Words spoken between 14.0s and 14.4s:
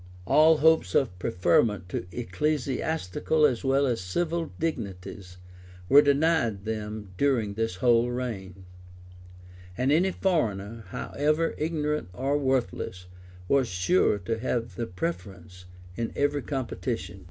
to